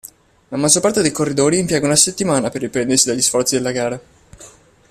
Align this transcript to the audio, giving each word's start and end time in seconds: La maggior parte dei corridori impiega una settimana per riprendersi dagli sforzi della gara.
La 0.47 0.57
maggior 0.57 0.81
parte 0.81 1.03
dei 1.03 1.11
corridori 1.11 1.59
impiega 1.59 1.85
una 1.85 1.95
settimana 1.95 2.49
per 2.49 2.61
riprendersi 2.61 3.07
dagli 3.07 3.21
sforzi 3.21 3.53
della 3.57 3.71
gara. 3.71 4.01